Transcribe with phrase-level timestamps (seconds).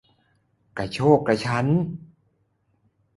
[0.77, 1.65] กระโชกกระชั้น